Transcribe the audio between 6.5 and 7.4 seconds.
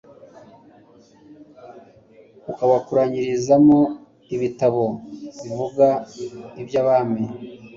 iby'abami